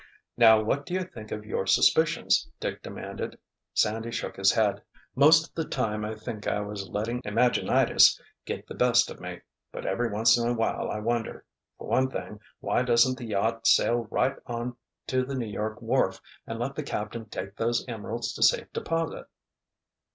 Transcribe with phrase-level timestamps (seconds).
[0.35, 3.37] "Now what do you think of your suspicions?" Dick demanded.
[3.75, 4.81] Sandy shook his head.
[5.13, 9.85] "Most of the time I think I was letting imaginitis get the best of me—but
[9.85, 14.75] every once in awhile I wonder—for one thing, why doesn't the yacht sail right on
[15.05, 19.27] to the New York wharf and let the captain take those emeralds to safe deposit?"